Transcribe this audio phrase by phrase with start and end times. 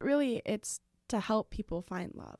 [0.00, 2.38] Really, it's to help people find love,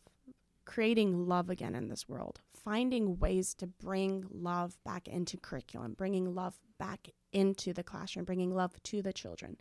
[0.65, 6.34] creating love again in this world, finding ways to bring love back into curriculum, bringing
[6.34, 9.56] love back into the classroom, bringing love to the children.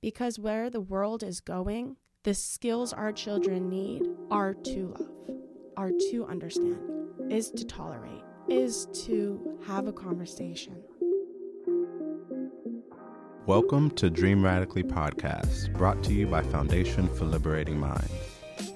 [0.00, 5.38] Because where the world is going, the skills our children need are to love,
[5.76, 6.80] are to understand,
[7.30, 10.82] is to tolerate, is to have a conversation.
[13.46, 18.08] Welcome to Dream Radically podcast, brought to you by Foundation for Liberating Minds.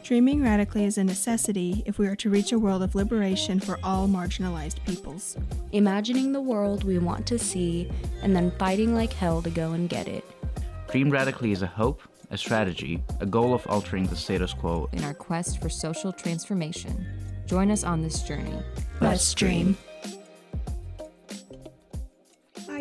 [0.02, 3.78] Dreaming radically is a necessity if we are to reach a world of liberation for
[3.84, 5.36] all marginalized peoples.
[5.70, 7.88] Imagining the world we want to see
[8.22, 10.24] and then fighting like hell to go and get it.
[10.90, 12.02] Dream radically is a hope,
[12.32, 17.06] a strategy, a goal of altering the status quo in our quest for social transformation.
[17.46, 18.60] Join us on this journey.
[19.00, 19.76] Let's dream.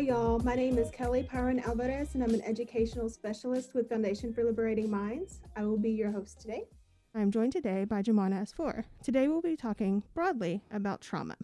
[0.06, 0.38] Y'all.
[0.38, 4.88] My name is Kelly Paran Alvarez, and I'm an educational specialist with Foundation for Liberating
[4.88, 5.40] Minds.
[5.56, 6.62] I will be your host today.
[7.12, 8.84] I'm joined today by Jumana Asfour.
[9.02, 11.34] Today we'll be talking broadly about trauma.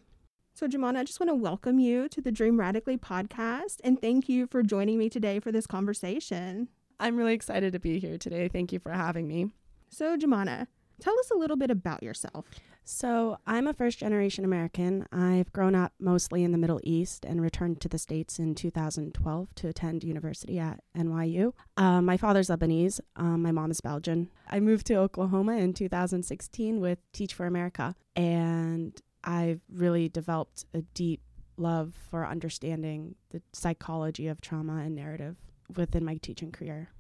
[0.55, 4.29] So, Jumana, I just want to welcome you to the Dream Radically podcast and thank
[4.29, 6.69] you for joining me today for this conversation.
[7.01, 8.47] I'm really excited to be here today.
[8.47, 9.51] Thank you for having me.
[9.89, 10.69] So, Jumana,
[11.01, 12.47] tell us a little bit about yourself.
[12.85, 15.07] So, I'm a first generation American.
[15.13, 19.55] I've grown up mostly in the Middle East and returned to the States in 2012
[19.55, 21.53] to attend university at NYU.
[21.77, 24.31] Um, my father's Lebanese, um, my mom is Belgian.
[24.51, 30.83] I moved to Oklahoma in 2016 with Teach for America, and I've really developed a
[30.83, 31.21] deep
[31.57, 35.37] love for understanding the psychology of trauma and narrative
[35.77, 36.91] within my teaching career.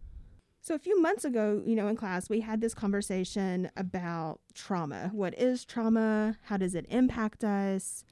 [0.64, 5.10] So, a few months ago, you know, in class, we had this conversation about trauma.
[5.12, 6.38] What is trauma?
[6.44, 8.04] How does it impact us?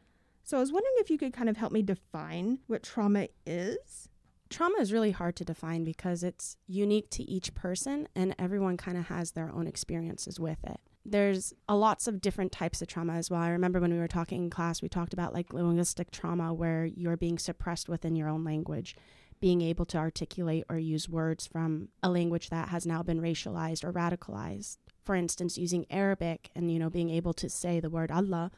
[0.42, 4.08] So, I was wondering if you could kind of help me define what trauma is.
[4.48, 8.98] Trauma is really hard to define because it's unique to each person and everyone kind
[8.98, 10.80] of has their own experiences with it.
[11.06, 13.40] There's a lots of different types of trauma as well.
[13.40, 16.84] I remember when we were talking in class, we talked about like linguistic trauma where
[16.84, 18.96] you're being suppressed within your own language
[19.40, 23.84] being able to articulate or use words from a language that has now been racialized
[23.84, 24.76] or radicalized.
[25.02, 28.50] For instance, using Arabic and you know being able to say the word Allah,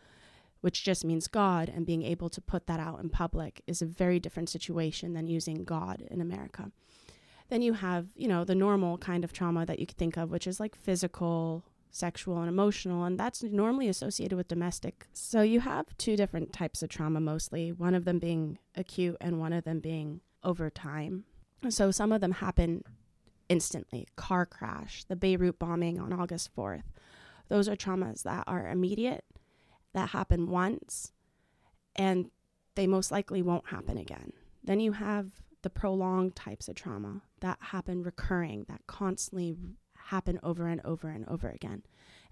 [0.60, 3.86] which just means God, and being able to put that out in public is a
[3.86, 6.70] very different situation than using God in America.
[7.48, 10.30] Then you have, you know, the normal kind of trauma that you could think of,
[10.30, 15.06] which is like physical, sexual, and emotional, and that's normally associated with domestic.
[15.12, 19.38] So you have two different types of trauma mostly, one of them being acute and
[19.38, 21.24] one of them being over time.
[21.68, 22.82] So some of them happen
[23.48, 24.08] instantly.
[24.16, 26.84] Car crash, the Beirut bombing on August 4th.
[27.48, 29.24] Those are traumas that are immediate,
[29.92, 31.12] that happen once,
[31.94, 32.30] and
[32.74, 34.32] they most likely won't happen again.
[34.64, 39.56] Then you have the prolonged types of trauma that happen recurring, that constantly
[39.96, 41.82] happen over and over and over again.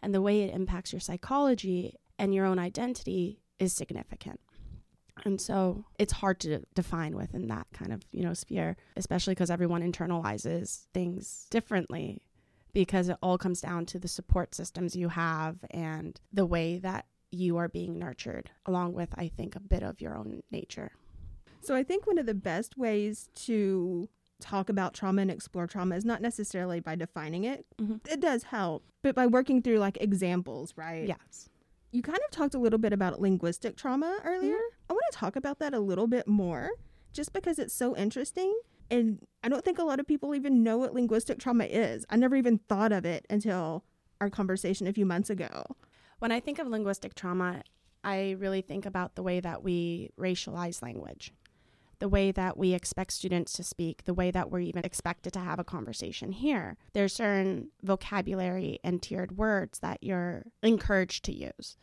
[0.02, 4.40] And the way it impacts your psychology and your own identity is significant.
[5.24, 9.50] And so it's hard to define within that kind of, you know, sphere, especially because
[9.50, 12.22] everyone internalizes things differently
[12.72, 17.06] because it all comes down to the support systems you have and the way that
[17.30, 20.92] you are being nurtured, along with, I think, a bit of your own nature.
[21.60, 24.08] So I think one of the best ways to
[24.40, 27.66] talk about trauma and explore trauma is not necessarily by defining it.
[27.78, 27.96] Mm-hmm.
[28.10, 31.06] It does help, but by working through like examples, right?
[31.06, 31.48] Yes.
[31.92, 34.54] You kind of talked a little bit about linguistic trauma earlier.
[34.54, 34.90] Mm-hmm.
[34.90, 36.70] I want to talk about that a little bit more
[37.12, 38.56] just because it's so interesting.
[38.90, 42.04] And I don't think a lot of people even know what linguistic trauma is.
[42.10, 43.84] I never even thought of it until
[44.20, 45.64] our conversation a few months ago.
[46.18, 47.62] When I think of linguistic trauma,
[48.04, 51.32] I really think about the way that we racialize language,
[52.00, 55.40] the way that we expect students to speak, the way that we're even expected to
[55.40, 56.76] have a conversation here.
[56.92, 61.76] There's certain vocabulary and tiered words that you're encouraged to use.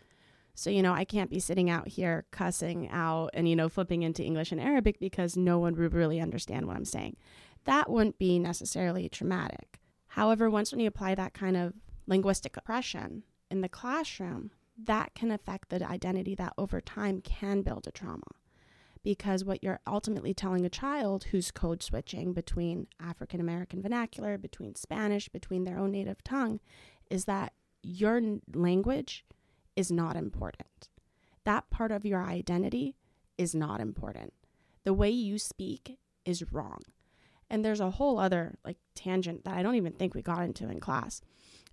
[0.55, 4.01] So, you know, I can't be sitting out here cussing out and, you know, flipping
[4.01, 7.15] into English and Arabic because no one would really understand what I'm saying.
[7.65, 9.79] That wouldn't be necessarily traumatic.
[10.07, 11.73] However, once when you apply that kind of
[12.07, 13.21] linguistic oppression
[13.51, 14.49] in the classroom,
[14.83, 18.23] that can affect the identity that over time can build a trauma.
[19.07, 24.75] Because what you're ultimately telling a child who's code switching between African American vernacular, between
[24.75, 26.59] Spanish, between their own native tongue,
[27.09, 28.21] is that your
[28.53, 29.23] language
[29.77, 30.89] is not important.
[31.45, 32.97] That part of your identity
[33.37, 34.33] is not important.
[34.83, 36.81] The way you speak is wrong.
[37.49, 40.67] And there's a whole other like tangent that I don't even think we got into
[40.69, 41.21] in class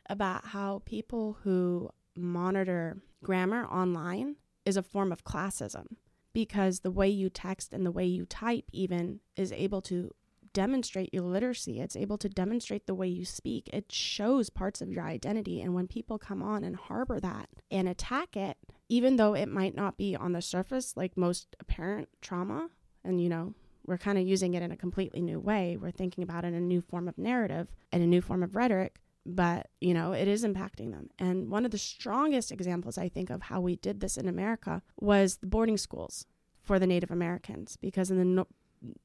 [0.08, 5.96] about how people who monitor grammar online is a form of classism
[6.34, 10.10] because the way you text and the way you type even is able to
[10.52, 11.80] demonstrate your literacy.
[11.80, 13.68] It's able to demonstrate the way you speak.
[13.72, 15.60] It shows parts of your identity.
[15.60, 18.56] And when people come on and harbor that and attack it,
[18.88, 22.68] even though it might not be on the surface like most apparent trauma,
[23.04, 23.54] and you know,
[23.86, 25.76] we're kind of using it in a completely new way.
[25.78, 28.54] We're thinking about it in a new form of narrative and a new form of
[28.54, 31.10] rhetoric, but you know, it is impacting them.
[31.18, 34.82] And one of the strongest examples I think of how we did this in America
[35.00, 36.26] was the boarding schools
[36.62, 38.48] for the Native Americans, because in the no-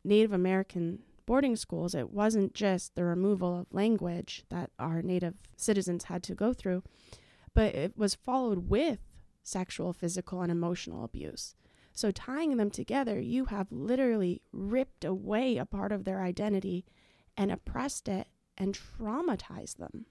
[0.03, 6.05] Native American boarding schools, it wasn't just the removal of language that our Native citizens
[6.05, 6.83] had to go through,
[7.53, 8.99] but it was followed with
[9.43, 11.55] sexual, physical, and emotional abuse.
[11.91, 16.85] So, tying them together, you have literally ripped away a part of their identity
[17.35, 18.27] and oppressed it
[18.59, 20.05] and traumatize them.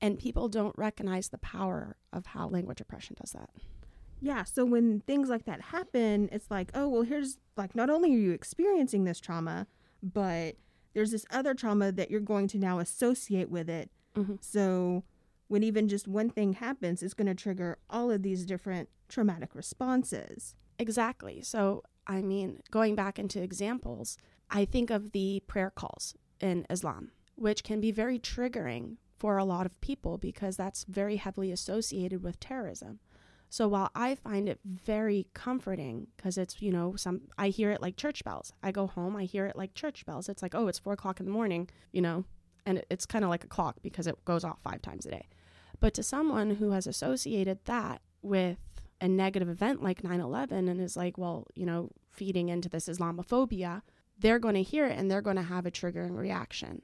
[0.00, 3.50] And people don't recognize the power of how language oppression does that.
[4.20, 8.14] Yeah, so when things like that happen, it's like, oh, well, here's like not only
[8.14, 9.66] are you experiencing this trauma,
[10.02, 10.56] but
[10.94, 13.90] there's this other trauma that you're going to now associate with it.
[14.16, 14.36] Mm-hmm.
[14.40, 15.04] So
[15.48, 19.54] when even just one thing happens, it's going to trigger all of these different traumatic
[19.54, 20.54] responses.
[20.78, 21.42] Exactly.
[21.42, 24.16] So, I mean, going back into examples,
[24.50, 29.44] I think of the prayer calls in Islam, which can be very triggering for a
[29.44, 33.00] lot of people because that's very heavily associated with terrorism.
[33.50, 37.80] So while I find it very comforting because it's, you know, some, I hear it
[37.80, 38.52] like church bells.
[38.62, 40.28] I go home, I hear it like church bells.
[40.28, 42.24] It's like, oh, it's four o'clock in the morning, you know,
[42.66, 45.28] and it's kind of like a clock because it goes off five times a day.
[45.80, 48.58] But to someone who has associated that with
[49.00, 52.88] a negative event like 9 11 and is like, well, you know, feeding into this
[52.88, 53.82] Islamophobia,
[54.18, 56.82] they're going to hear it and they're going to have a triggering reaction.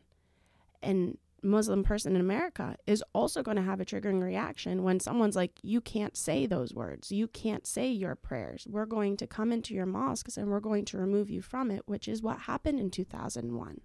[0.85, 5.37] And Muslim person in America is also going to have a triggering reaction when someone's
[5.37, 7.13] like, you can't say those words.
[7.13, 8.67] You can't say your prayers.
[8.69, 11.83] We're going to come into your mosques and we're going to remove you from it,
[11.87, 13.81] which is what happened in 2001.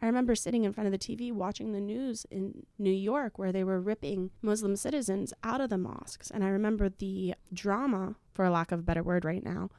[0.00, 3.52] I remember sitting in front of the TV watching the news in New York where
[3.52, 6.30] they were ripping Muslim citizens out of the mosques.
[6.30, 9.70] And I remember the drama, for lack of a better word right now,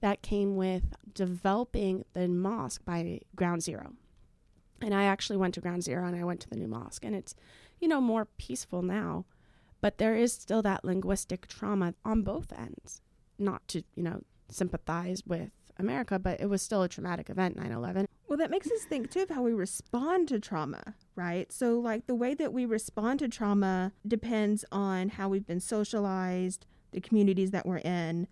[0.00, 3.94] that came with developing the mosque by Ground Zero.
[4.80, 7.04] And I actually went to Ground Zero and I went to the new mosque.
[7.04, 7.34] And it's,
[7.80, 9.24] you know, more peaceful now.
[9.80, 13.00] But there is still that linguistic trauma on both ends.
[13.38, 17.70] Not to, you know, sympathize with America, but it was still a traumatic event, 9
[17.70, 18.06] 11.
[18.26, 21.50] Well, that makes us think too of how we respond to trauma, right?
[21.52, 26.66] So, like, the way that we respond to trauma depends on how we've been socialized,
[26.90, 28.26] the communities that we're in,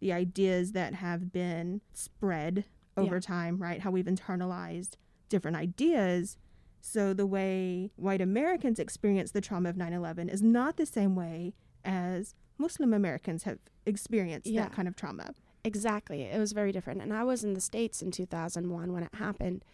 [0.00, 2.64] the ideas that have been spread
[2.96, 3.20] over Yeah.
[3.20, 3.80] time, right?
[3.80, 4.96] How we've internalized
[5.30, 6.36] different ideas.
[6.82, 11.14] So, the way white Americans experience the trauma of 9 11 is not the same
[11.14, 11.54] way
[11.84, 14.62] as Muslim Americans have experienced Yeah.
[14.62, 15.34] that kind of trauma.
[15.64, 16.22] Exactly.
[16.22, 17.00] It was very different.
[17.02, 19.64] And I was in the States in 2001 when it happened.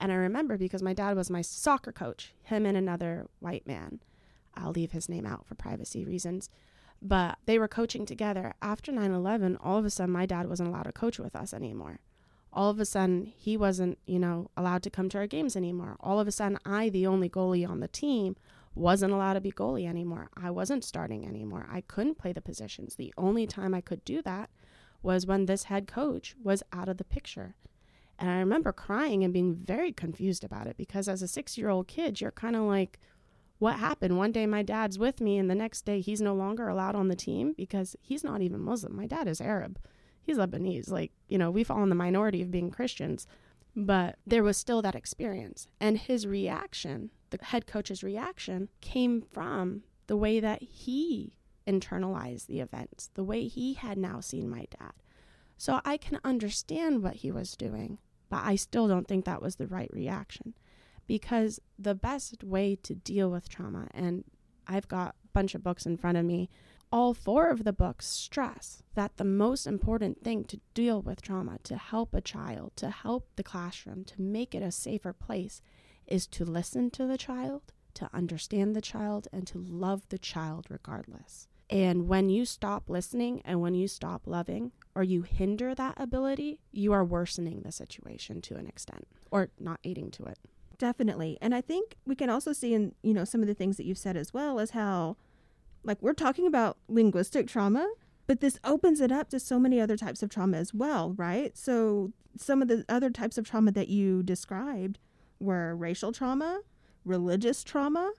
[0.00, 4.00] And I remember because my dad was my soccer coach, him and another white man.
[4.54, 6.50] I'll leave his name out for privacy reasons.
[7.00, 8.54] But they were coaching together.
[8.60, 11.54] After 9 11, all of a sudden, my dad wasn't allowed to coach with us
[11.54, 12.00] anymore.
[12.52, 15.96] All of a sudden, he wasn't, you know, allowed to come to our games anymore.
[16.00, 18.36] All of a sudden, I, the only goalie on the team,
[18.74, 20.30] wasn't allowed to be goalie anymore.
[20.36, 21.66] I wasn't starting anymore.
[21.70, 22.94] I couldn't play the positions.
[22.94, 24.50] The only time I could do that
[25.02, 27.54] was when this head coach was out of the picture.
[28.18, 31.68] And I remember crying and being very confused about it because as a six year
[31.68, 32.98] old kid, you're kind of like,
[33.58, 34.18] what happened?
[34.18, 37.08] One day my dad's with me, and the next day he's no longer allowed on
[37.08, 38.94] the team because he's not even Muslim.
[38.94, 39.78] My dad is Arab,
[40.26, 40.90] he's Lebanese.
[40.90, 43.26] Like, you know, we fall in the minority of being Christians.
[43.74, 45.68] But there was still that experience.
[45.80, 52.60] And his reaction, the head coach's reaction, came from the way that he internalized the
[52.60, 54.92] events, the way he had now seen my dad.
[55.58, 59.56] So I can understand what he was doing, but I still don't think that was
[59.56, 60.54] the right reaction
[61.06, 64.24] because the best way to deal with trauma, and
[64.66, 66.50] I've got a bunch of books in front of me,
[66.92, 71.58] all four of the books stress that the most important thing to deal with trauma,
[71.64, 75.60] to help a child, to help the classroom, to make it a safer place,
[76.06, 80.66] is to listen to the child, to understand the child, and to love the child
[80.68, 81.48] regardless.
[81.68, 86.60] And when you stop listening and when you stop loving or you hinder that ability,
[86.70, 90.38] you are worsening the situation to an extent or not aiding to it.
[90.78, 91.38] Definitely.
[91.40, 93.86] And I think we can also see in, you know, some of the things that
[93.86, 95.16] you've said as well as how
[95.86, 97.88] like we're talking about linguistic trauma,
[98.26, 101.56] but this opens it up to so many other types of trauma as well, right?
[101.56, 104.98] So some of the other types of trauma that you described
[105.38, 106.60] were racial trauma,
[107.04, 108.12] religious trauma,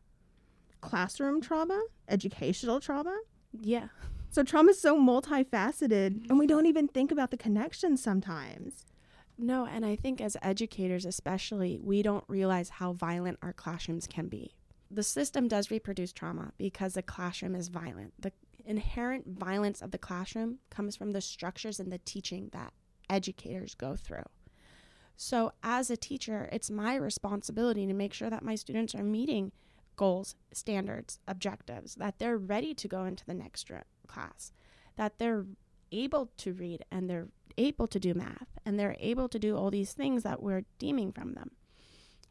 [0.81, 3.19] classroom trauma, educational trauma.
[3.59, 3.88] Yeah.
[4.29, 8.86] So trauma is so multifaceted and we don't even think about the connections sometimes.
[9.38, 14.27] No, and I think as educators, especially, we don't realize how violent our classrooms can
[14.27, 14.55] be.
[14.89, 18.13] The system does reproduce trauma because the classroom is violent.
[18.20, 18.32] The
[18.65, 22.74] inherent violence of the classroom comes from the structures and the teaching that
[23.10, 24.25] educators go through.
[25.15, 29.51] So, as a teacher, it's my responsibility to make sure that my students are meeting
[29.96, 33.70] goals, standards, objectives, that they're ready to go into the next
[34.06, 34.51] class,
[34.96, 35.46] that they're
[35.91, 39.72] able to read and they're able to do math and they're able to do all
[39.72, 41.51] these things that we're deeming from them.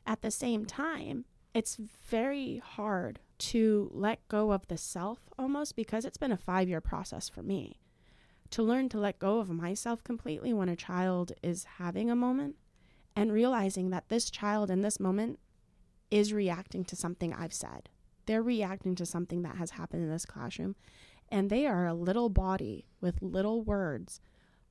[0.07, 1.25] At the same time,
[1.57, 6.69] it's very hard to let go of the self almost because it's been a five
[6.69, 7.81] year process for me
[8.51, 12.57] to learn to let go of myself completely when a child is having a moment
[13.17, 15.39] and realizing that this child in this moment
[16.11, 17.89] is reacting to something I've said.
[18.27, 20.77] They're reacting to something that has happened in this classroom.
[21.31, 24.21] And they are a little body with little words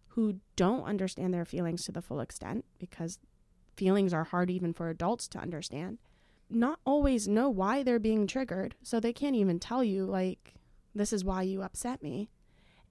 [0.09, 3.19] who don't understand their feelings to the full extent because
[3.75, 5.97] feelings are hard even for adults to understand.
[6.49, 8.75] Not always know why they're being triggered.
[8.83, 10.55] So they can't even tell you, like,
[10.93, 12.29] this is why you upset me.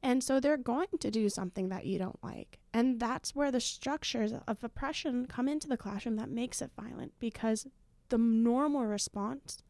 [0.03, 2.59] And so they're going to do something that you don't like.
[2.75, 7.13] And that's where the structures of oppression come into the classroom that makes it violent
[7.19, 7.67] because
[8.11, 9.63] the normal response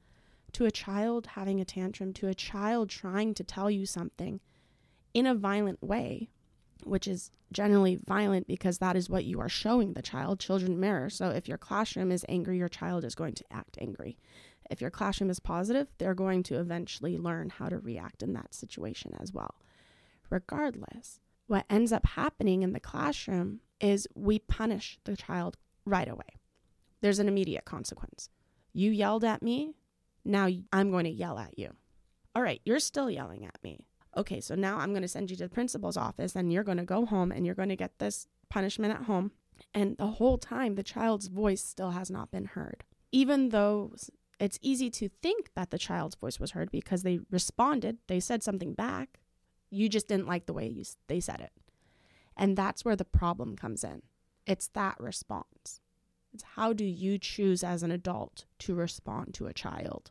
[0.53, 4.41] to a child having a tantrum, to a child trying to tell you something
[5.12, 6.31] in a violent way,
[6.83, 10.40] which is generally violent because that is what you are showing the child.
[10.40, 11.09] Children mirror.
[11.09, 14.19] So if your classroom is angry, your child is going to act angry.
[14.71, 18.54] If your classroom is positive, they're going to eventually learn how to react in that
[18.54, 19.54] situation as well
[20.31, 21.21] regardless.
[21.47, 26.40] What ends up happening in the classroom is we punish the child right away.
[27.00, 28.31] There's an immediate consequence.
[28.73, 29.75] You yelled at me,
[30.25, 31.71] now I'm going to yell at you.
[32.35, 33.87] All right, you're still yelling at me.
[34.16, 36.78] Okay, so now I'm going to send you to the principal's office and you're going
[36.78, 39.33] to go home and you're going to get this punishment at home.
[39.73, 42.85] And the whole time, the child's voice still has not been heard.
[43.12, 43.94] Even though
[44.40, 48.42] it's easy to think that the child's voice was heard because they responded, they said
[48.42, 49.21] something back,
[49.71, 51.52] you just didn't like the way you, they said it.
[52.37, 54.02] And that's where the problem comes in.
[54.47, 55.80] It's that response.
[56.33, 60.11] It's how do you choose as an adult to respond to a child?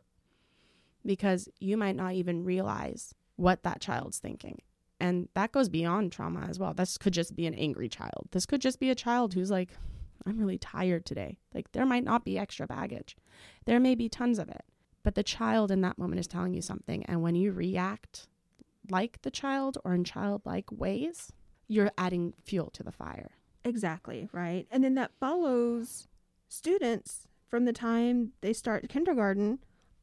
[1.04, 4.60] Because you might not even realize what that child's thinking.
[5.00, 6.72] And that goes beyond trauma as well.
[6.72, 8.28] This could just be an angry child.
[8.30, 9.70] This could just be a child who's like,
[10.26, 11.38] I'm really tired today.
[11.52, 13.16] Like, there might not be extra baggage,
[13.66, 14.64] there may be tons of it.
[15.02, 17.04] But the child in that moment is telling you something.
[17.04, 18.26] And when you react
[18.88, 21.30] like the child or in childlike ways,
[21.68, 23.32] you're adding fuel to the fire.
[23.64, 24.66] Exactly, right?
[24.70, 26.08] And then that follows
[26.48, 29.58] students from the time they start kindergarten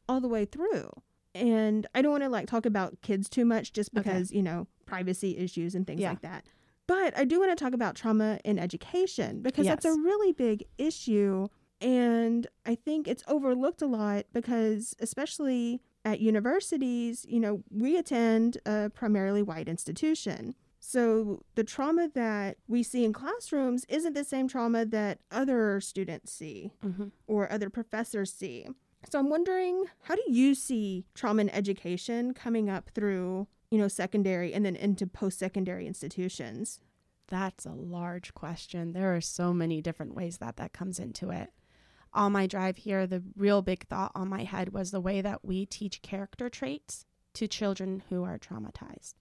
[0.08, 0.92] all the way through.
[1.34, 4.38] And I don't want to like talk about kids too much just because, okay.
[4.38, 6.10] you know, privacy issues and things yeah.
[6.10, 6.46] like that.
[6.88, 9.76] But I do want to talk about trauma in education because yes.
[9.76, 11.48] that's a really big issue.
[11.80, 18.58] And I think it's overlooked a lot because, especially at universities, you know, we attend
[18.66, 20.54] a primarily white institution.
[20.80, 26.34] So the trauma that we see in classrooms isn't the same trauma that other students
[26.34, 27.08] see mm-hmm.
[27.28, 28.68] or other professors see.
[29.10, 33.88] So I'm wondering, how do you see trauma in education coming up through, you know,
[33.88, 36.80] secondary and then into post-secondary institutions?
[37.28, 38.94] That's a large question.
[38.94, 41.50] There are so many different ways that that comes into it
[42.14, 45.46] on my drive here, the real big thought on my head was the way that
[45.46, 49.14] we teach character traits to children who are traumatized.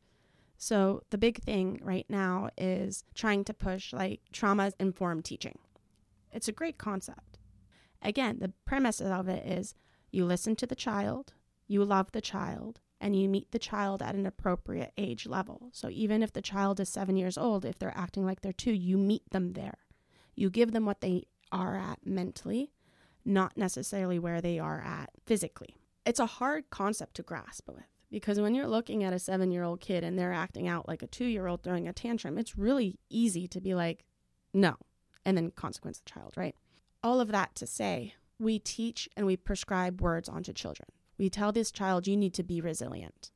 [0.59, 5.59] So, the big thing right now is trying to push like trauma informed teaching.
[6.33, 7.39] It's a great concept.
[8.03, 9.75] Again, the premise of it is
[10.11, 11.35] you listen to the child,
[11.67, 15.71] you love the child, and you meet the child at an appropriate age level.
[15.73, 18.73] So, even if the child is seven years old, if they're acting like they're two,
[18.73, 19.79] you meet them there.
[20.35, 22.73] You give them what they are at mentally,
[23.25, 25.77] not necessarily where they are at physically.
[26.05, 29.63] It's a hard concept to grasp with because when you're looking at a seven year
[29.63, 32.59] old kid and they're acting out like a two year old throwing a tantrum, it's
[32.59, 34.05] really easy to be like,
[34.53, 34.77] no,
[35.25, 36.57] and then consequence the child, right?
[37.03, 40.89] All of that to say, we teach and we prescribe words onto children.
[41.19, 43.31] We tell this child, you need to be resilient.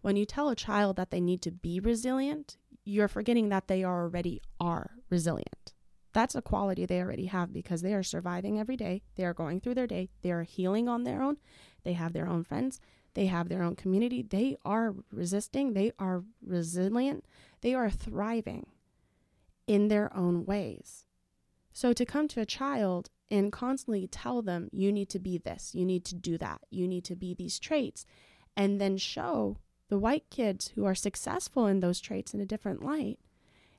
[0.00, 3.84] When you tell a child that they need to be resilient, you're forgetting that they
[3.84, 5.74] already are resilient.
[6.12, 9.02] That's a quality they already have because they are surviving every day.
[9.16, 10.10] They are going through their day.
[10.22, 11.36] They are healing on their own.
[11.84, 12.80] They have their own friends.
[13.14, 14.22] They have their own community.
[14.22, 15.74] They are resisting.
[15.74, 17.24] They are resilient.
[17.60, 18.66] They are thriving
[19.66, 21.04] in their own ways.
[21.78, 25.76] So to come to a child and constantly tell them, you need to be this,
[25.76, 28.04] you need to do that, you need to be these traits,
[28.56, 29.58] and then show
[29.88, 33.20] the white kids who are successful in those traits in a different light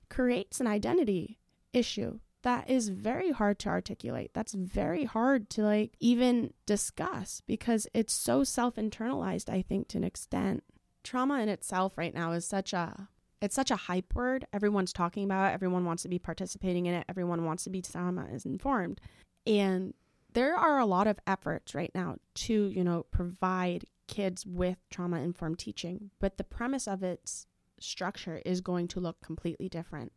[0.07, 1.39] creates an identity
[1.73, 4.31] issue that is very hard to articulate.
[4.33, 9.97] That's very hard to like even discuss because it's so self internalized, I think, to
[9.97, 10.63] an extent.
[11.03, 13.09] Trauma in itself right now is such a
[13.41, 14.45] it's such a hype word.
[14.51, 15.53] Everyone's talking about it.
[15.53, 17.05] Everyone wants to be participating in it.
[17.07, 18.99] Everyone wants to be trauma is informed.
[19.47, 19.93] And
[20.33, 25.21] there are a lot of efforts right now to, you know, provide kids with trauma
[25.21, 27.45] informed teaching, but the premise of its
[27.79, 30.11] structure is going to look completely different.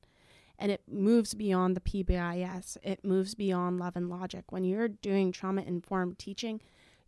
[0.59, 4.45] And it moves beyond the PBIS, it moves beyond love and logic.
[4.51, 6.61] When you're doing trauma informed teaching,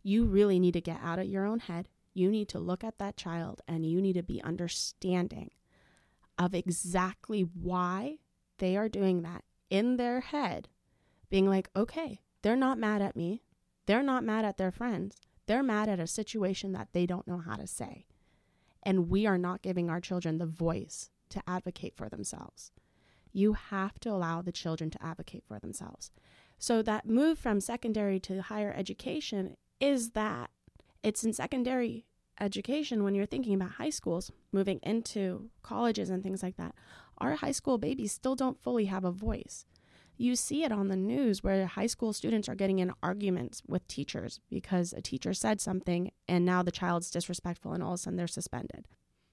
[0.03, 1.89] you really need to get out of your own head.
[2.13, 5.51] You need to look at that child and you need to be understanding
[6.37, 8.17] of exactly why
[8.57, 10.69] they are doing that in their head,
[11.29, 13.43] being like, okay, they're not mad at me.
[13.85, 15.17] They're not mad at their friends.
[15.47, 18.05] They're mad at a situation that they don't know how to say.
[18.83, 22.71] And we are not giving our children the voice to advocate for themselves.
[23.31, 26.11] You have to allow the children to advocate for themselves.
[26.57, 30.51] So, that move from secondary to higher education is that
[31.03, 32.05] it's in secondary
[32.39, 36.75] education when you're thinking about high schools, moving into colleges and things like that.
[37.17, 39.65] Our high school babies still don't fully have a voice.
[40.17, 43.87] You see it on the news where high school students are getting in arguments with
[43.87, 47.97] teachers because a teacher said something and now the child's disrespectful and all of a
[47.97, 48.87] sudden they're suspended.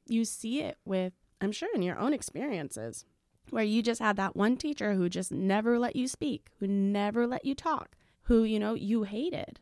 [0.09, 3.05] You see it with, I'm sure, in your own experiences
[3.51, 7.27] where you just had that one teacher who just never let you speak, who never
[7.27, 9.61] let you talk, who, you know, you hated.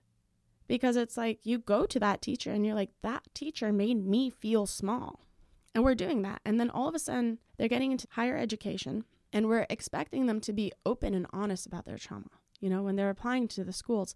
[0.71, 4.31] Because it's like you go to that teacher and you're like, that teacher made me
[4.31, 5.27] feel small.
[5.75, 6.41] And we're doing that.
[6.45, 10.41] And then all of a sudden, they're getting into higher education and we're expecting them
[10.43, 12.31] to be open and honest about their trauma.
[12.61, 14.15] You know, when they're applying to the schools,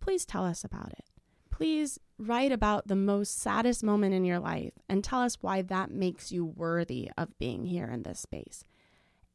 [0.00, 1.04] please tell us about it.
[1.52, 5.92] Please write about the most saddest moment in your life and tell us why that
[5.92, 8.64] makes you worthy of being here in this space.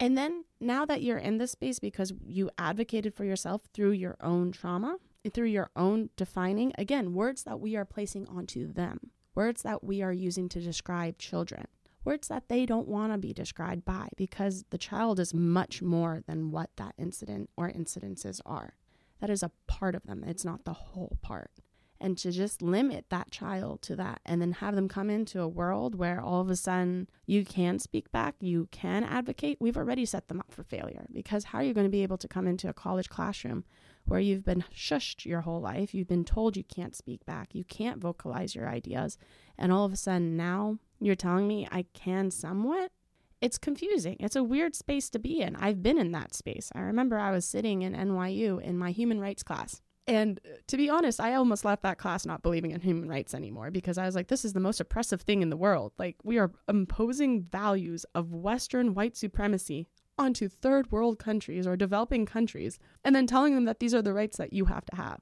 [0.02, 4.18] And then now that you're in this space because you advocated for yourself through your
[4.20, 4.98] own trauma,
[5.30, 10.02] through your own defining, again, words that we are placing onto them, words that we
[10.02, 11.66] are using to describe children
[12.08, 16.22] words that they don't want to be described by because the child is much more
[16.26, 18.76] than what that incident or incidences are.
[19.20, 21.52] That is a part of them, it's not the whole part.
[22.00, 25.50] And to just limit that child to that and then have them come into a
[25.50, 30.06] world where all of a sudden you can speak back, you can advocate, we've already
[30.06, 31.08] set them up for failure.
[31.12, 33.66] Because how are you going to be able to come into a college classroom
[34.08, 37.64] where you've been shushed your whole life, you've been told you can't speak back, you
[37.64, 39.18] can't vocalize your ideas,
[39.58, 42.92] and all of a sudden now you're telling me I can somewhat?
[43.40, 44.18] It's confusing.
[44.20, 45.56] It's a weird space to be in.
[45.56, 46.72] I've been in that space.
[46.74, 49.82] I remember I was sitting in NYU in my human rights class.
[50.08, 53.34] And uh, to be honest, I almost left that class not believing in human rights
[53.34, 55.92] anymore because I was like, this is the most oppressive thing in the world.
[56.00, 59.88] Like, we are imposing values of Western white supremacy
[60.18, 64.14] onto third world countries or developing countries and then telling them that these are the
[64.14, 65.20] rights that you have to have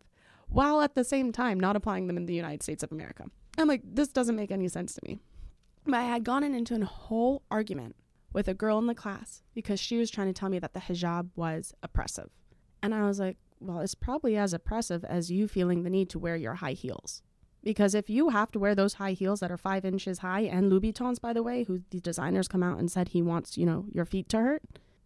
[0.48, 3.26] while at the same time not applying them in the United States of America.
[3.58, 5.20] I'm like, this doesn't make any sense to me.
[5.86, 7.96] But I had gone into a whole argument
[8.34, 10.80] with a girl in the class because she was trying to tell me that the
[10.80, 12.30] hijab was oppressive.
[12.82, 16.20] And I was like, well, it's probably as oppressive as you feeling the need to
[16.20, 17.22] wear your high heels.
[17.64, 20.72] Because if you have to wear those high heels that are five inches high, and
[20.72, 23.86] Louboutins, by the way, who the designers come out and said he wants, you know,
[23.92, 24.64] your feet to hurt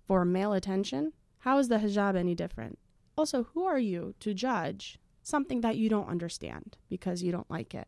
[0.09, 2.79] for male attention, how is the hijab any different?
[3.15, 7.75] Also, who are you to judge something that you don't understand because you don't like
[7.75, 7.87] it?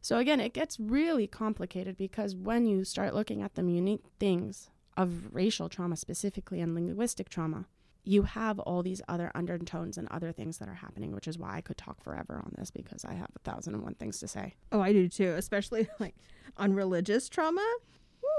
[0.00, 4.70] So again, it gets really complicated because when you start looking at the unique things
[4.96, 7.66] of racial trauma specifically and linguistic trauma,
[8.02, 11.54] you have all these other undertones and other things that are happening, which is why
[11.54, 14.26] I could talk forever on this because I have a thousand and one things to
[14.26, 14.56] say.
[14.72, 16.16] Oh, I do too, especially like
[16.56, 17.64] on religious trauma.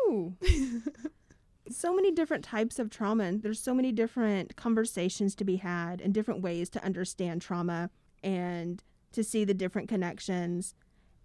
[0.09, 0.35] Woo.
[1.69, 6.01] so many different types of trauma and there's so many different conversations to be had
[6.01, 7.89] and different ways to understand trauma
[8.23, 10.75] and to see the different connections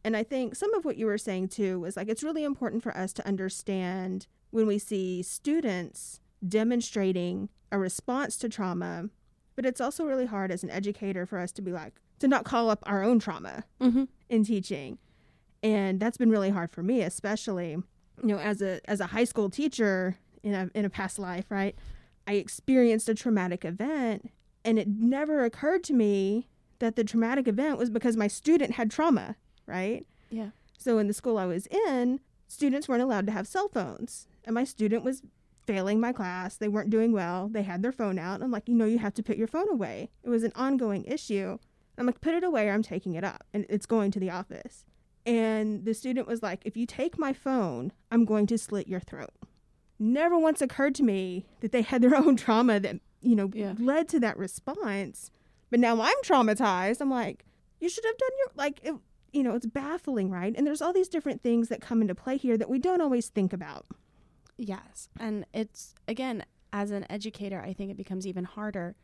[0.05, 2.83] and I think some of what you were saying too was like it's really important
[2.83, 9.11] for us to understand when we see students demonstrating a response to trauma,
[9.57, 12.45] but it's also really hard as an educator for us to be like, to not
[12.45, 14.05] call up our own trauma mm-hmm.
[14.29, 14.99] in teaching.
[15.63, 17.85] And that's been really hard for me, especially, you
[18.23, 21.75] know, as a as a high school teacher in a in a past life, right?
[22.27, 24.31] I experienced a traumatic event
[24.65, 26.49] and it never occurred to me
[26.79, 29.37] that the traumatic event was because my student had trauma
[29.69, 30.07] right?
[30.31, 30.51] Yeah.
[30.79, 34.27] So in the school I was in, students weren't allowed to have cell phones.
[34.45, 35.23] And my student was
[35.67, 36.57] failing my class.
[36.57, 37.49] They weren't doing well.
[37.49, 38.43] They had their phone out.
[38.43, 40.11] I'm like, you know, you have to put your phone away.
[40.25, 41.59] It was an ongoing issue.
[41.99, 43.45] I'm like, put it away or I'm taking it up.
[43.53, 44.85] And it's going to the office.
[45.27, 49.01] And the student was like, if you take my phone, I'm going to slit your
[49.01, 49.35] throat.
[49.99, 53.75] Never once occurred to me that they had their own trauma that you know, Yeah.
[53.79, 55.31] led to that response.
[55.71, 57.01] But now I'm traumatized.
[57.01, 57.45] I'm like,
[57.81, 58.95] you should have done your like it,
[59.33, 60.55] you know, it's baffling, right?
[60.57, 63.29] And there's all these different things that come into play here that we don't always
[63.29, 63.87] think about.
[64.57, 65.09] Yes.
[65.21, 68.97] And it's, again, as an educator, I think it becomes even harder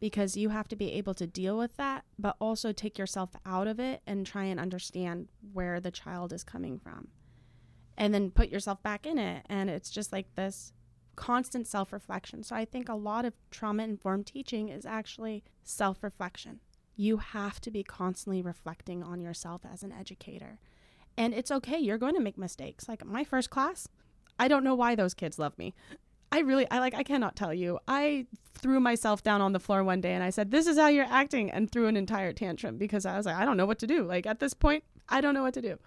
[0.00, 3.66] because you have to be able to deal with that, but also take yourself out
[3.66, 7.08] of it and try and understand where the child is coming from.
[7.98, 9.44] And then put yourself back in it.
[9.48, 10.72] And it's just like this
[11.16, 12.42] constant self reflection.
[12.42, 16.60] So I think a lot of trauma informed teaching is actually self reflection.
[16.94, 20.58] You have to be constantly reflecting on yourself as an educator.
[21.18, 22.88] And it's okay, you're going to make mistakes.
[22.88, 23.88] Like my first class,
[24.38, 25.74] I don't know why those kids love me.
[26.30, 27.78] I really, I like, I cannot tell you.
[27.88, 30.88] I threw myself down on the floor one day and I said, This is how
[30.88, 33.78] you're acting, and threw an entire tantrum because I was like, I don't know what
[33.80, 34.04] to do.
[34.04, 35.78] Like at this point, I don't know what to do.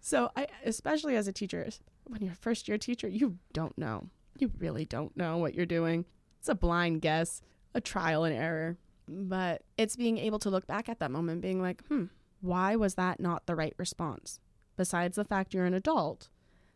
[0.00, 1.68] So, I, especially as a teacher,
[2.06, 4.08] when you're a first year teacher, you don't know.
[4.38, 6.04] You really don't know what you're doing.
[6.38, 7.42] It's a blind guess,
[7.74, 8.78] a trial and error.
[9.08, 12.04] But it's being able to look back at that moment, being like, hmm,
[12.40, 14.38] why was that not the right response?
[14.76, 16.28] Besides the fact you're an adult,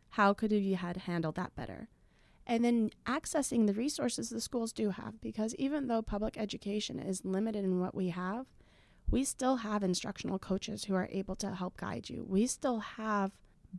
[0.09, 1.89] how could you had handled that better?
[2.45, 7.23] And then accessing the resources the schools do have, because even though public education is
[7.23, 8.47] limited in what we have,
[9.09, 12.25] we still have instructional coaches who are able to help guide you.
[12.27, 13.31] We still have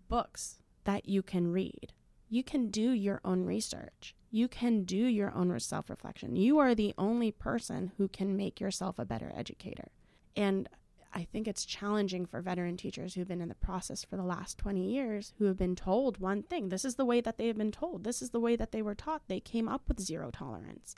[0.08, 1.92] books that you can read.
[2.28, 4.14] You can do your own research.
[4.30, 6.37] You can do your own self reflection.
[6.37, 9.88] You are the only person who can make yourself a better educator.
[10.37, 10.68] And
[11.12, 14.58] I think it's challenging for veteran teachers who've been in the process for the last
[14.58, 16.70] 20 years who have been told one thing.
[16.70, 18.02] This is the way that they have been told.
[18.02, 19.22] This is the way that they were taught.
[19.28, 20.96] They came up with zero tolerance.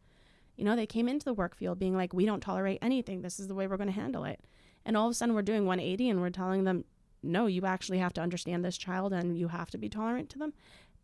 [0.56, 3.22] You know, they came into the work field being like, we don't tolerate anything.
[3.22, 4.40] This is the way we're going to handle it.
[4.84, 6.84] And all of a sudden, we're doing 180 and we're telling them,
[7.22, 10.38] no, you actually have to understand this child and you have to be tolerant to
[10.38, 10.52] them.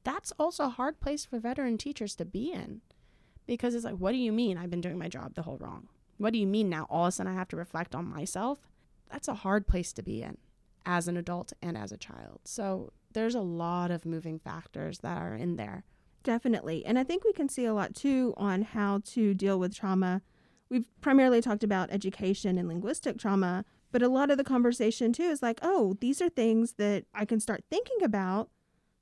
[0.05, 2.81] That's also a hard place for veteran teachers to be in
[3.47, 5.89] because it's like, what do you mean I've been doing my job the whole wrong?
[6.19, 8.59] What do you mean now all of a sudden I have to reflect on myself?
[9.11, 10.39] That's a hard place to be in
[10.87, 12.41] as an adult and as a child.
[12.45, 15.85] So there's a lot of moving factors that are in there.
[16.23, 16.85] Definitely.
[16.85, 20.23] And I think we can see a lot too on how to deal with trauma.
[20.69, 25.25] We've primarily talked about education and linguistic trauma, but a lot of the conversation too
[25.25, 28.51] is like, oh, these are things that I can start thinking about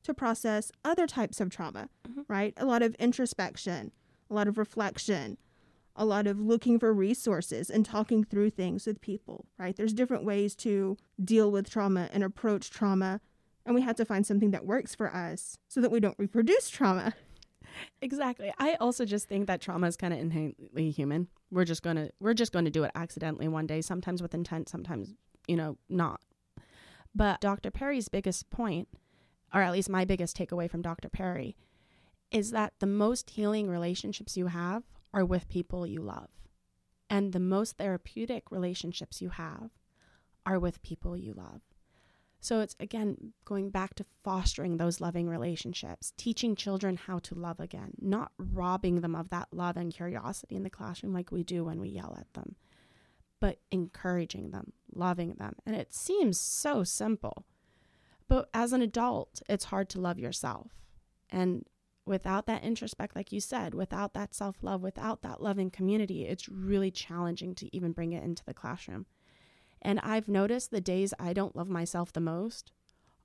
[0.02, 2.24] to process other types of trauma, Mhm.
[2.26, 2.54] right?
[2.56, 3.92] A lot of introspection,
[4.30, 5.37] a lot of reflection,
[5.94, 9.76] a lot of looking for resources and talking through things with people, right?
[9.76, 13.20] There's different ways to deal with trauma and approach trauma.
[13.66, 16.70] And we have to find something that works for us so that we don't reproduce
[16.70, 17.14] trauma.
[18.03, 18.53] Exactly.
[18.59, 21.29] I also just think that trauma is kind of inherently human.
[21.51, 24.35] We're just going to we're just going to do it accidentally one day, sometimes with
[24.35, 25.14] intent, sometimes,
[25.46, 26.20] you know, not.
[27.14, 27.70] But Dr.
[27.70, 28.88] Perry's biggest point,
[29.53, 31.09] or at least my biggest takeaway from Dr.
[31.09, 31.57] Perry,
[32.31, 36.29] is that the most healing relationships you have are with people you love.
[37.09, 39.70] And the most therapeutic relationships you have
[40.46, 41.61] are with people you love.
[42.40, 47.61] So it's again going back to fostering those loving relationships, teaching children how to love
[47.61, 51.64] again, not robbing them of that love and curiosity in the classroom like we do
[51.64, 52.57] when we yell at them,
[53.40, 55.55] but encouraging them, loving them.
[55.66, 57.44] And it seems so simple.
[58.26, 60.70] But as an adult, it's hard to love yourself.
[61.29, 61.66] And
[62.07, 66.48] without that introspect, like you said, without that self love, without that loving community, it's
[66.48, 69.07] really challenging to even bring it into the classroom.
[69.83, 72.73] And I've noticed the days I don't love myself the most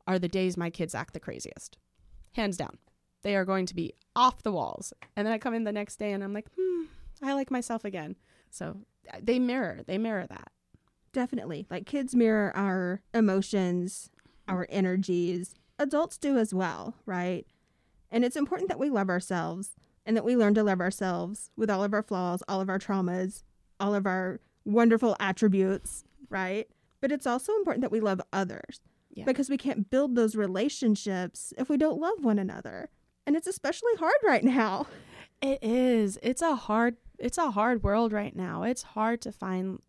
[0.07, 1.77] are the days my kids act the craziest.
[2.33, 2.77] Hands down.
[3.23, 4.93] They are going to be off the walls.
[5.15, 6.83] And then I come in the next day and I'm like, hmm,
[7.23, 8.15] I like myself again.
[8.51, 8.77] So
[9.11, 10.51] uh, they mirror, they mirror that.
[11.11, 11.65] Definitely.
[11.69, 14.11] Like kids mirror our emotions,
[14.47, 15.55] our energies.
[15.79, 17.45] Adults do as well, right?
[18.11, 21.69] And it's important that we love ourselves and that we learn to love ourselves with
[21.69, 23.43] all of our flaws, all of our traumas,
[23.79, 26.03] all of our wonderful attributes,
[26.35, 26.67] right?
[27.01, 29.25] But it's also important that we love others Yeah.
[29.25, 32.89] because we can't build those relationships if we don't love one another.
[33.25, 34.87] And it's especially hard right now.
[35.41, 36.17] It is.
[36.23, 38.63] It's a hard it's a hard world right now.
[38.63, 39.79] It's hard to find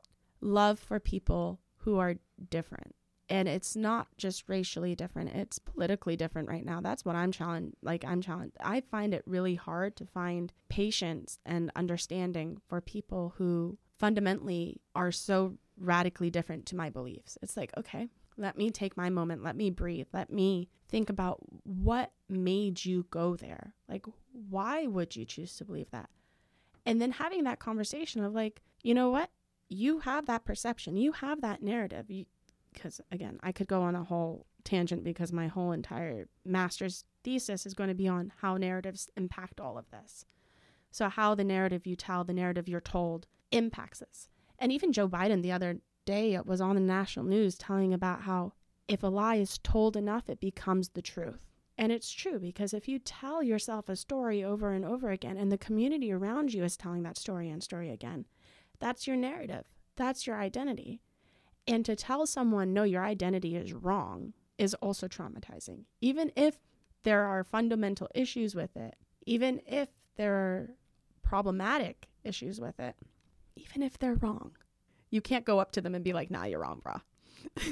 [0.41, 2.17] love for people who are
[2.51, 2.95] different.
[3.29, 6.81] And it's not just racially different, it's politically different right now.
[6.81, 8.57] That's what I'm challenged like I'm challenged.
[8.61, 15.13] I find it really hard to find patience and understanding for people who fundamentally are
[15.13, 17.39] so radically different to my beliefs.
[17.43, 21.39] It's like, okay, let me take my moment, let me breathe, let me think about
[21.65, 23.75] what made you go there.
[23.89, 24.07] Like,
[24.49, 26.11] why would you choose to believe that?
[26.85, 29.31] And then having that conversation of like, you know what?
[29.69, 32.07] You have that perception, you have that narrative.
[32.73, 37.67] Because again, I could go on a whole tangent because my whole entire master's thesis
[37.67, 40.25] is going to be on how narratives impact all of this.
[40.91, 44.29] So, how the narrative you tell, the narrative you're told, impacts us.
[44.59, 48.53] And even Joe Biden the other day was on the national news telling about how
[48.89, 51.41] if a lie is told enough, it becomes the truth.
[51.79, 55.53] And it's true because if you tell yourself a story over and over again, and
[55.53, 58.27] the community around you is telling that story and story again,
[58.79, 59.67] that's your narrative.
[59.97, 61.01] That's your identity.
[61.67, 65.85] And to tell someone, no, your identity is wrong, is also traumatizing.
[66.01, 66.59] Even if
[67.03, 68.95] there are fundamental issues with it,
[69.27, 70.71] even if there are
[71.23, 72.95] problematic issues with it,
[73.57, 74.53] even if they're wrong,
[75.11, 77.01] you can't go up to them and be like, nah, you're wrong, brah.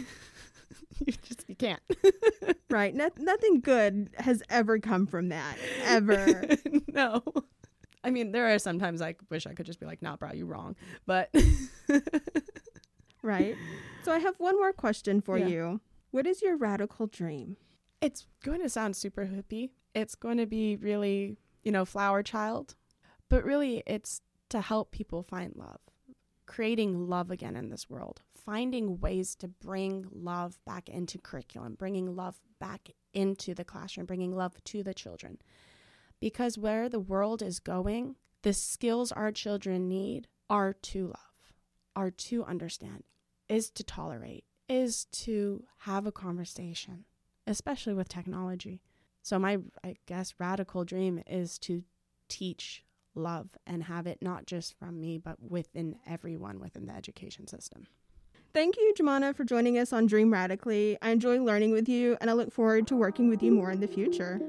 [1.07, 1.81] you just you can't.
[2.71, 2.95] right.
[2.95, 5.57] No, nothing good has ever come from that.
[5.85, 6.49] Ever.
[6.93, 7.23] no.
[8.03, 10.47] I mean, there are sometimes I wish I could just be like, nah, bro, you
[10.47, 10.77] wrong.
[11.07, 11.31] But
[13.23, 13.57] right.
[14.05, 15.49] So I have one more question for Yeah.
[15.49, 15.81] you.
[16.11, 17.57] What is your radical dream?
[18.01, 19.71] it's going to sound super hippie.
[19.95, 22.75] It's going to be really, you know, flower child.
[23.31, 24.21] But really, it's
[24.55, 25.81] to help people find love,
[26.47, 32.15] creating love again in this world, finding ways to bring love back into curriculum, bringing
[32.15, 35.39] love back into the classroom, bringing love to the children.
[36.21, 41.53] Because where the world is going, the skills our children need are to love,
[41.97, 43.03] are to understand,
[43.49, 47.07] is to tolerate, is to have a conversation
[47.47, 48.81] especially with technology.
[49.23, 51.83] So my I guess radical dream is to
[52.29, 52.85] teach
[53.15, 57.87] love and have it not just from me but within everyone within the education system.
[58.55, 60.97] Thank you, Jumana, for joining us on Dream Radically.
[61.03, 63.81] I enjoy learning with you, and I look forward to working with you more in
[63.81, 64.41] the future.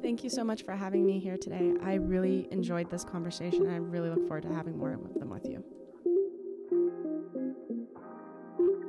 [0.00, 1.74] Thank you so much for having me here today.
[1.82, 5.28] I really enjoyed this conversation and I really look forward to having more of them
[5.28, 5.62] with you.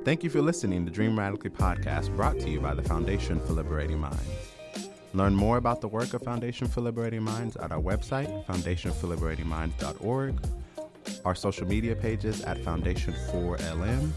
[0.04, 3.52] Thank you for listening to Dream Radically podcast brought to you by the Foundation for
[3.52, 4.53] Liberating Minds.
[5.14, 10.44] Learn more about the work of Foundation for Liberating Minds at our website, foundationforliberatingminds.org,
[11.24, 14.10] our social media pages at Foundation4LM,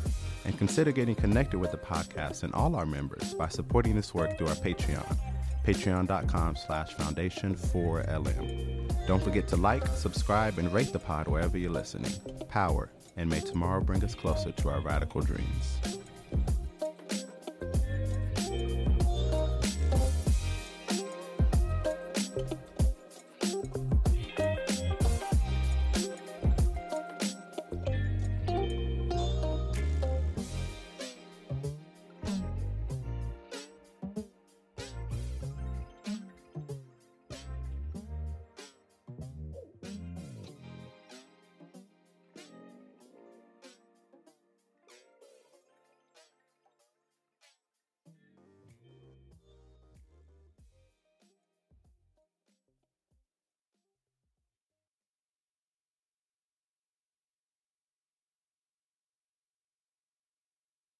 [0.45, 4.39] and consider getting connected with the podcast and all our members by supporting this work
[4.39, 5.15] through our Patreon,
[5.63, 9.05] patreon.com slash foundation4lm.
[9.05, 12.11] Don't forget to like, subscribe, and rate the pod wherever you're listening.
[12.49, 15.77] Power, and may tomorrow bring us closer to our radical dreams.